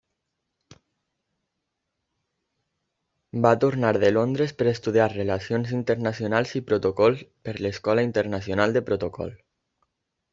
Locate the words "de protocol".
8.79-9.35